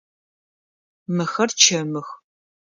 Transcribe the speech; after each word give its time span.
Мыхэр 1.15 1.49
чэмых. 1.61 2.07